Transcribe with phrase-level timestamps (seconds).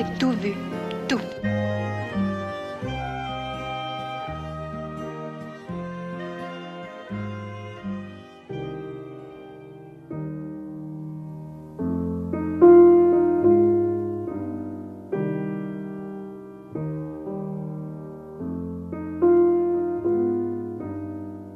[0.00, 0.54] J'ai tout vu,
[1.08, 1.20] tout.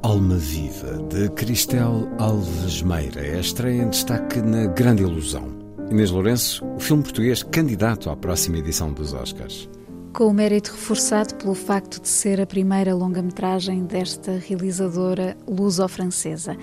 [0.03, 1.81] Alma Viva, de Cristel
[2.19, 5.53] Alves Meira, é estreia em destaque na Grande Ilusão.
[5.95, 9.70] Inês Lourenço, o filme português candidato à próxima edição dos Oscars.
[10.12, 16.56] Com o mérito reforçado pelo facto de ser a primeira longa-metragem desta realizadora luso-francesa.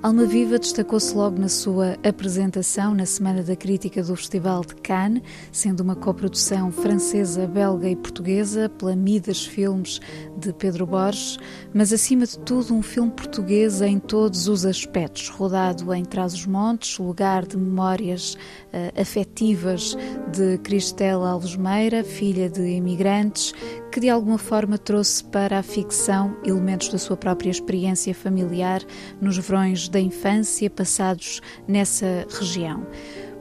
[0.00, 5.22] Alma Viva destacou-se logo na sua apresentação na Semana da Crítica do Festival de Cannes,
[5.50, 10.00] sendo uma coprodução francesa, belga e portuguesa pela Midas Filmes
[10.38, 11.36] de Pedro Borges,
[11.74, 17.44] mas acima de tudo um filme português em todos os aspectos, rodado em Trás-os-Montes, lugar
[17.44, 18.36] de memórias
[19.00, 19.96] afetivas
[20.32, 23.52] de Cristela Alves Meira, filha de imigrantes,
[23.90, 28.82] que de alguma forma trouxe para a ficção elementos da sua própria experiência familiar
[29.20, 32.86] nos verões da infância passados nessa região.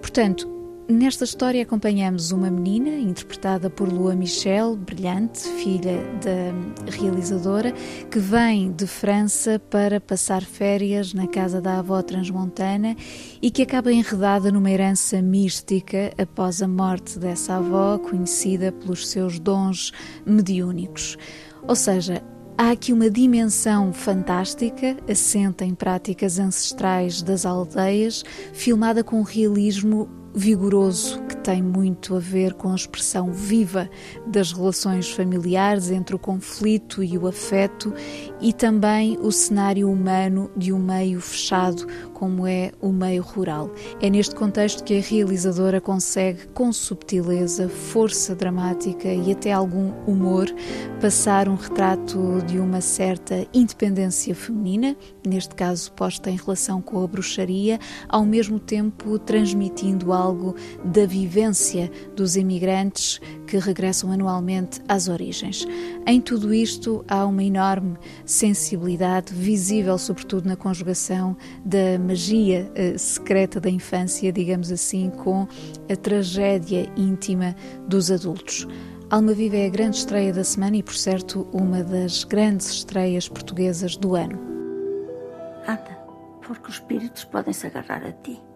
[0.02, 0.56] Portanto,
[0.90, 7.74] Nesta história acompanhamos uma menina, interpretada por Lua Michel, brilhante, filha da realizadora,
[8.10, 12.96] que vem de França para passar férias na casa da avó transmontana
[13.42, 19.40] e que acaba enredada numa herança mística após a morte dessa avó, conhecida pelos seus
[19.40, 19.92] dons
[20.26, 21.18] mediúnicos.
[21.68, 22.24] Ou seja,
[22.59, 30.09] Há aqui uma dimensão fantástica, assenta em práticas ancestrais das aldeias, filmada com um realismo
[30.38, 33.90] vigoroso que tem muito a ver com a expressão viva
[34.28, 37.92] das relações familiares entre o conflito e o afeto
[38.40, 43.72] e também o cenário humano de um meio fechado como é o meio rural.
[44.00, 50.47] É neste contexto que a realizadora consegue, com subtileza, força dramática e até algum humor,
[51.02, 54.96] passar um retrato de uma certa independência feminina,
[55.26, 60.27] neste caso posta em relação com a bruxaria, ao mesmo tempo transmitindo algo
[60.84, 65.66] da vivência dos imigrantes que regressam anualmente às origens.
[66.06, 73.60] Em tudo isto há uma enorme sensibilidade visível, sobretudo na conjugação da magia uh, secreta
[73.60, 75.48] da infância, digamos assim, com
[75.92, 77.56] a tragédia íntima
[77.88, 78.68] dos adultos.
[79.09, 83.30] Alma Viva é a grande estreia da semana e, por certo, uma das grandes estreias
[83.30, 84.38] portuguesas do ano.
[85.66, 85.98] Anda,
[86.46, 88.47] porque os espíritos podem se agarrar a ti.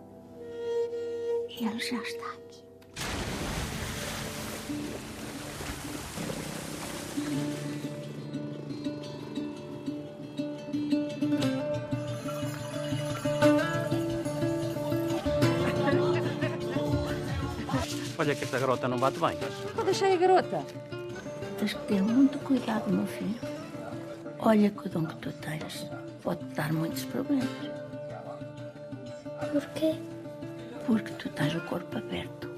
[1.62, 2.64] E ele já está aqui.
[18.18, 19.38] Olha que esta garota não bate bem.
[19.76, 20.66] Vou deixar a garota.
[21.60, 23.40] Tens que ter muito cuidado, meu filho.
[24.40, 25.86] Olha que o dom que tu tens
[26.24, 27.46] pode dar muitos problemas.
[29.52, 30.11] Porquê?
[30.92, 32.50] Porque tu tens o corpo aberto.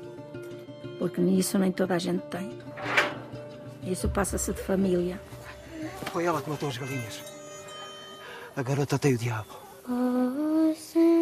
[0.97, 2.57] Porque nisso nem toda a gente tem.
[3.83, 5.21] Isso passa-se de família.
[6.11, 7.21] Foi ela que matou as galinhas.
[8.55, 9.53] A garota tem o diabo.
[9.87, 11.12] Oh, Senhor,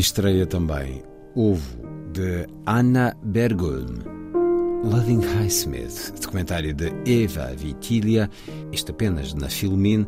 [0.00, 1.02] estreia também
[1.34, 1.78] Ovo,
[2.12, 3.98] de Anna Bergholm.
[4.82, 8.30] Loving Highsmith, documentário de Eva Vitilia,
[8.72, 10.06] isto apenas na Filmin,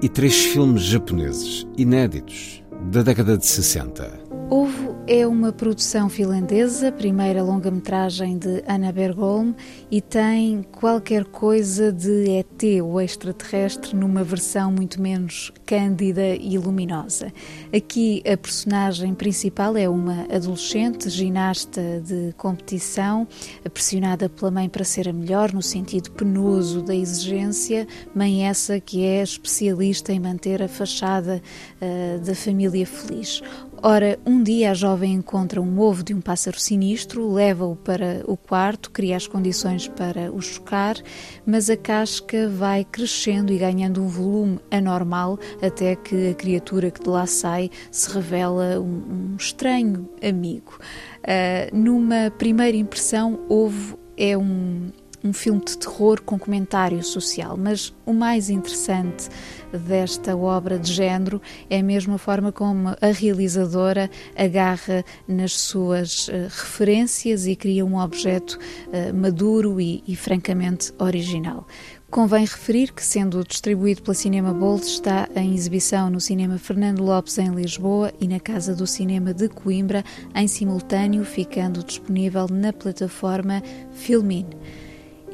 [0.00, 4.08] e três filmes japoneses inéditos da década de 60.
[4.50, 9.52] Ovo é uma produção finlandesa, primeira longa-metragem de Anna Bergholm
[9.90, 17.30] e tem qualquer coisa de ET, o extraterrestre, numa versão muito menos cândida e luminosa.
[17.74, 23.28] Aqui a personagem principal é uma adolescente, ginasta de competição,
[23.74, 29.04] pressionada pela mãe para ser a melhor, no sentido penoso da exigência, mãe essa que
[29.04, 31.42] é especialista em manter a fachada
[31.82, 33.42] uh, da família feliz.
[33.86, 38.34] Ora, um dia a jovem encontra um ovo de um pássaro sinistro, leva-o para o
[38.34, 40.96] quarto, cria as condições para o chocar,
[41.44, 47.02] mas a casca vai crescendo e ganhando um volume anormal até que a criatura que
[47.02, 50.78] de lá sai se revela um, um estranho amigo.
[51.18, 54.92] Uh, numa primeira impressão, ovo é um,
[55.24, 59.30] um filme de terror com comentário social, mas o mais interessante
[59.72, 61.40] desta obra de género
[61.70, 67.98] é a mesma forma como a realizadora agarra nas suas uh, referências e cria um
[67.98, 71.66] objeto uh, maduro e, e francamente original.
[72.10, 77.38] Convém referir que, sendo distribuído pela Cinema Bold, está em exibição no Cinema Fernando Lopes
[77.38, 83.60] em Lisboa e na Casa do Cinema de Coimbra, em simultâneo, ficando disponível na plataforma
[83.94, 84.46] Filmin.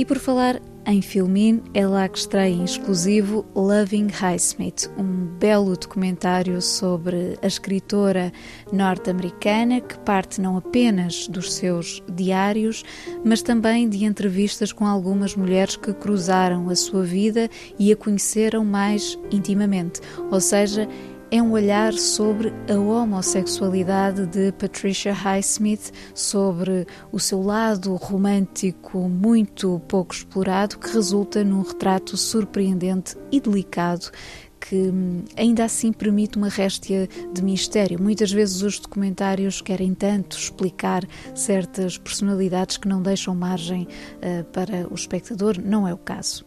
[0.01, 5.77] E por falar em Filmin, é lá que estreia em exclusivo Loving Highsmith, um belo
[5.77, 8.33] documentário sobre a escritora
[8.73, 12.83] norte-americana que parte não apenas dos seus diários,
[13.23, 18.65] mas também de entrevistas com algumas mulheres que cruzaram a sua vida e a conheceram
[18.65, 20.01] mais intimamente.
[20.31, 20.89] Ou seja,
[21.31, 29.81] é um olhar sobre a homossexualidade de Patricia Highsmith, sobre o seu lado romântico muito
[29.87, 34.11] pouco explorado, que resulta num retrato surpreendente e delicado
[34.61, 38.01] que hum, ainda assim permite uma réstia de mistério.
[38.01, 41.03] Muitas vezes os documentários querem tanto explicar
[41.35, 46.45] certas personalidades que não deixam margem uh, para o espectador, não é o caso.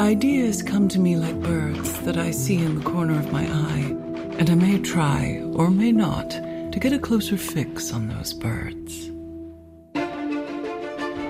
[0.00, 3.94] Ideas come to me like birds that I see in the corner of my eye,
[4.38, 9.10] and I may try, or may not, to get a closer fix on those birds.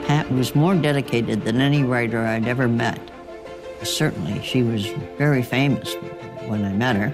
[0.06, 3.00] Pat was more dedicated than any writer I'd ever met.
[3.82, 4.86] Certainly, she was
[5.18, 5.92] very famous
[6.46, 7.10] when I met her.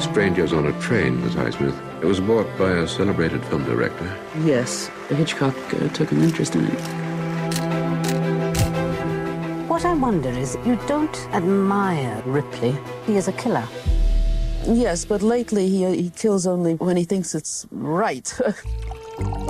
[0.00, 2.02] Strangers on a Train, Miss Highsmith.
[2.02, 4.12] It was bought by a celebrated film director.
[4.40, 6.97] Yes, Hitchcock uh, took an interest in it.
[9.78, 12.74] What I wonder is, you don't admire Ripley.
[13.06, 13.62] He is a killer.
[14.66, 18.24] Yes, but lately he, he kills only when he thinks it's right.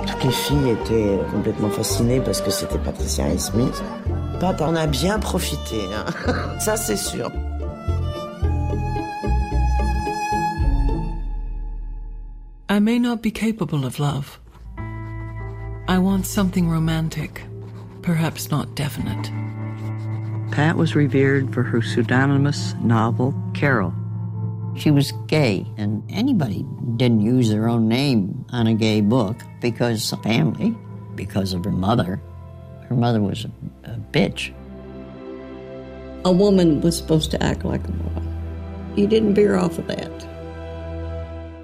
[0.05, 3.81] Toutes les filles étaient complètement fascinées parce que c'était Patricia Smith.
[4.39, 6.05] Papa en a bien profité, hein.
[6.59, 7.31] ça c'est sûr.
[12.69, 14.39] I may not be capable of love.
[15.87, 17.41] I want something romantic,
[18.03, 19.31] perhaps not definite.
[20.51, 23.93] Pat was revered for her pseudonymous novel, Carol.
[24.75, 26.65] She was gay, and anybody
[26.97, 30.75] didn't use their own name on a gay book because of family,
[31.15, 32.21] because of her mother.
[32.87, 33.51] Her mother was a,
[33.91, 34.53] a bitch.
[36.25, 38.21] A woman was supposed to act like a boy.
[38.95, 40.11] You didn't veer off of that.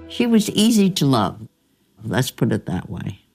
[0.08, 1.46] She was easy to love.
[2.04, 3.25] Let's put it that way.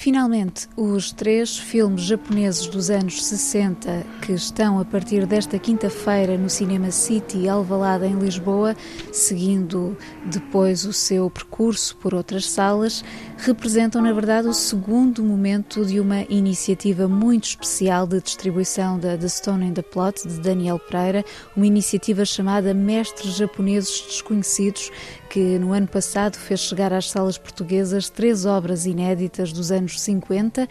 [0.00, 6.48] Finalmente, os três filmes japoneses dos anos 60 que estão a partir desta quinta-feira no
[6.48, 8.74] Cinema City Alvalade em Lisboa,
[9.12, 9.94] seguindo
[10.24, 13.04] depois o seu percurso por outras salas,
[13.36, 19.28] representam na verdade o segundo momento de uma iniciativa muito especial de distribuição da The
[19.28, 21.22] Stone in the Plot de Daniel Pereira,
[21.54, 24.90] uma iniciativa chamada Mestres Japoneses Desconhecidos,
[25.30, 30.00] que no ano passado fez chegar às salas portuguesas três obras inéditas dos anos anos
[30.00, 30.68] 50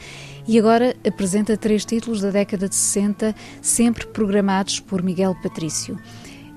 [0.48, 5.98] e agora apresenta três títulos da década de 60, sempre programados por Miguel Patrício.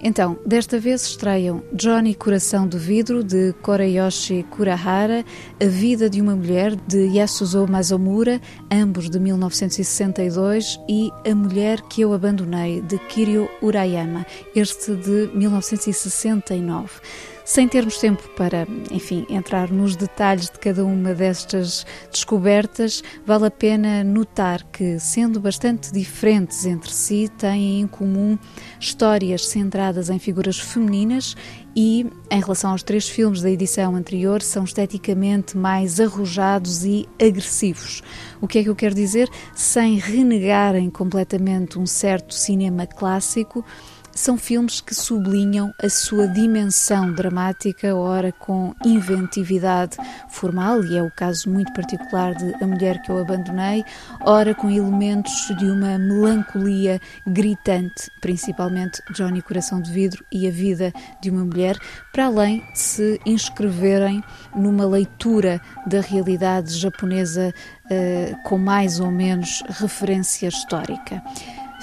[0.05, 5.25] Então, desta vez estreiam Johnny Coração de Vidro, de Koreyoshi Kurahara,
[5.61, 12.01] A Vida de uma Mulher, de Yasuzo Mazomura, ambos de 1962, e A Mulher que
[12.01, 17.01] Eu Abandonei, de Kirio Urayama, este de 1969.
[17.45, 23.51] Sem termos tempo para, enfim, entrar nos detalhes de cada uma destas descobertas, vale a
[23.51, 28.39] pena notar que, sendo bastante diferentes entre si, têm em comum
[28.79, 31.37] histórias centradas em figuras femininas
[31.75, 38.05] e, em relação aos três filmes da edição anterior, são esteticamente mais arrojados e agressivos.
[38.41, 39.29] O que é que eu quero dizer?
[39.53, 43.65] Sem renegarem completamente um certo cinema clássico,
[44.15, 49.97] são filmes que sublinham a sua dimensão dramática, ora com inventividade
[50.29, 53.85] formal, e é o caso muito particular de A Mulher que Eu Abandonei,
[54.25, 60.93] ora com elementos de uma melancolia gritante, principalmente Johnny Coração de Vidro e a vida
[61.21, 61.79] de uma mulher,
[62.13, 64.23] para além de se inscreverem
[64.55, 67.53] numa leitura da realidade japonesa
[67.91, 71.23] eh, com mais ou menos referência histórica.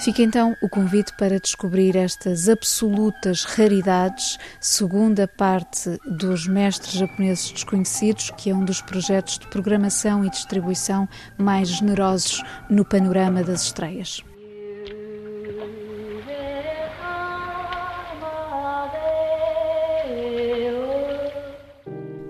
[0.00, 8.30] Fica então o convite para descobrir estas absolutas raridades, segunda parte dos Mestres Japoneses Desconhecidos,
[8.38, 14.24] que é um dos projetos de programação e distribuição mais generosos no panorama das estreias.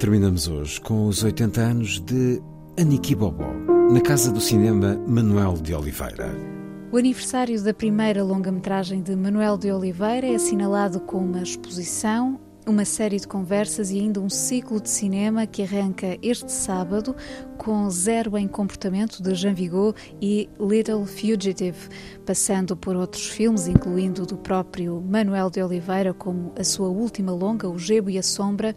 [0.00, 2.42] Terminamos hoje com os 80 anos de
[2.76, 3.52] Aniki Bobó,
[3.92, 6.59] na Casa do Cinema Manuel de Oliveira.
[6.92, 12.84] O aniversário da primeira longa-metragem de Manuel de Oliveira é assinalado com uma exposição, uma
[12.84, 17.14] série de conversas e ainda um ciclo de cinema que arranca este sábado
[17.60, 21.90] com Zero em Comportamento de Jean Vigo e Little Fugitive,
[22.24, 27.68] passando por outros filmes, incluindo do próprio Manuel de Oliveira, como a sua última longa,
[27.68, 28.74] O Gebo e a Sombra,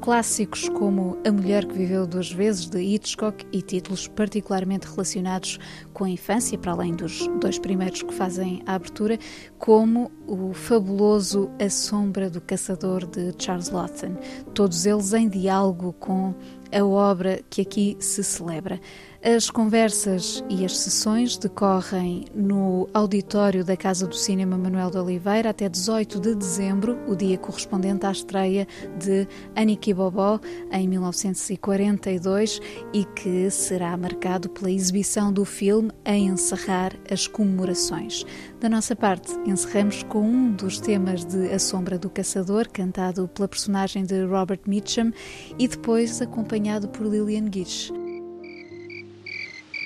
[0.00, 5.60] clássicos como A Mulher que Viveu Duas Vezes, de Hitchcock, e títulos particularmente relacionados
[5.92, 9.16] com a infância, para além dos dois primeiros que fazem a abertura,
[9.60, 14.16] como o fabuloso A Sombra do Caçador, de Charles Lawton.
[14.54, 16.34] Todos eles em diálogo com
[16.74, 18.80] a obra que aqui se celebra.
[19.26, 25.48] As conversas e as sessões decorrem no auditório da Casa do Cinema Manuel de Oliveira
[25.48, 29.26] até 18 de dezembro, o dia correspondente à estreia de
[29.56, 30.38] Aniki Bobó
[30.70, 32.60] em 1942
[32.92, 38.26] e que será marcado pela exibição do filme a encerrar as comemorações.
[38.60, 43.48] Da nossa parte, encerramos com um dos temas de A Sombra do Caçador, cantado pela
[43.48, 45.10] personagem de Robert Mitchum
[45.58, 47.90] e depois acompanhado por Lillian Gish.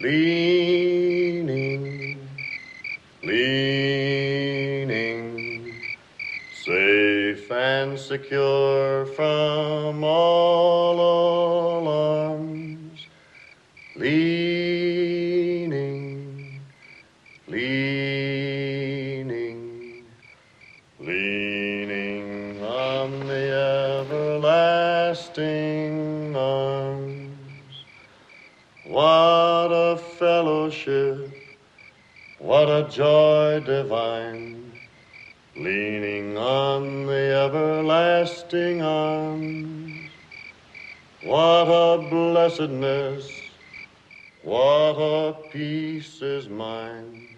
[0.00, 2.16] Leaning,
[3.24, 4.14] leaning,
[6.52, 11.00] safe and secure from all
[11.80, 13.06] alarms,
[13.96, 15.72] leaning,
[17.48, 18.44] leaning,
[21.00, 25.56] leaning on the everlasting
[26.36, 27.34] arms.
[28.86, 29.37] A
[30.70, 31.32] fellowship,
[32.38, 34.70] what a joy divine,
[35.56, 40.10] leaning on the everlasting arms.
[41.24, 43.28] What a blessedness,
[44.42, 47.36] what a peace is mine,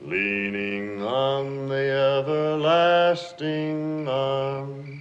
[0.00, 4.99] leaning on the everlasting arms.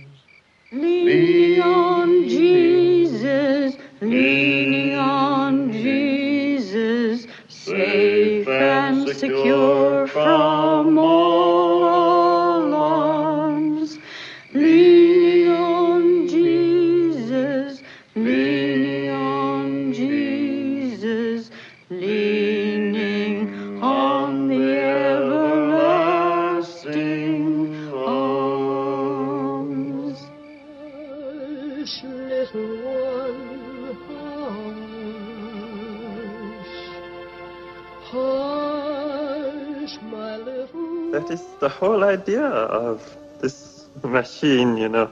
[41.13, 43.01] That is the whole idea of
[43.41, 45.09] this machine, you know.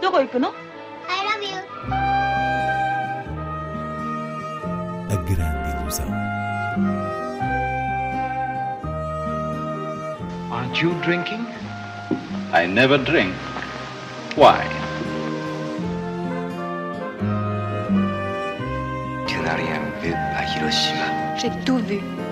[0.00, 0.52] どこ行くの
[1.08, 1.58] I love you.
[5.10, 6.06] A grande ilusão.
[10.52, 11.44] Aren't you drinking?
[12.52, 13.34] I never drink.
[14.36, 14.64] Why?
[19.26, 21.36] Tu n'as rien vu à Hiroshima.
[21.36, 22.00] J'ai tout vu,